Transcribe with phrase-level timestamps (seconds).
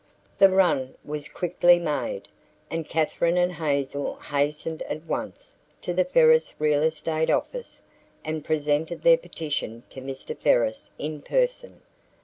[0.39, 2.27] The run was quickly made,
[2.71, 7.83] and Katherine and Hazel hastened at once to the Ferris real estate office
[8.25, 10.35] and presented their petition to Mr.
[10.35, 11.83] Ferris in person.